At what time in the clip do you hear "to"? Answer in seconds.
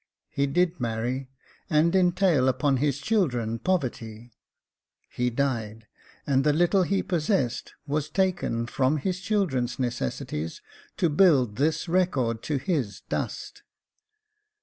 10.97-11.07, 12.41-12.57